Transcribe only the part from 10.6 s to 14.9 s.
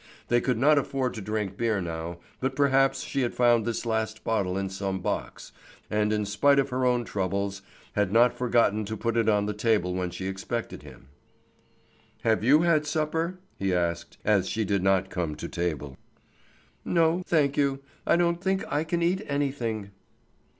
him. "Have you had supper?" he asked, as she did